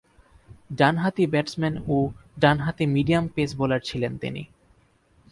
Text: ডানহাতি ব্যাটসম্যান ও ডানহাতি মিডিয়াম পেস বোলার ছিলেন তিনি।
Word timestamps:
ডানহাতি 0.79 1.23
ব্যাটসম্যান 1.33 1.75
ও 1.87 1.97
ডানহাতি 2.39 2.85
মিডিয়াম 2.95 3.25
পেস 3.35 3.49
বোলার 3.59 3.81
ছিলেন 3.89 4.13
তিনি। 4.17 4.43